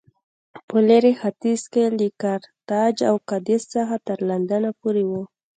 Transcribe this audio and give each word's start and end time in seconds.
په 0.67 0.77
لېرې 0.87 1.13
ختیځ 1.21 1.61
کې 1.73 1.83
له 1.97 2.07
کارتاج 2.23 2.95
او 3.09 3.15
کادېس 3.29 3.63
څخه 3.75 3.95
تر 4.07 4.17
لندنه 4.29 4.69
پورې 4.79 5.03
و 5.09 5.11